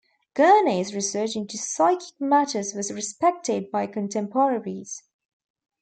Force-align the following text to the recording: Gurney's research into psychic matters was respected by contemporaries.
Gurney's 0.33 0.95
research 0.95 1.35
into 1.35 1.59
psychic 1.59 2.19
matters 2.19 2.73
was 2.73 2.91
respected 2.91 3.69
by 3.69 3.85
contemporaries. 3.85 5.03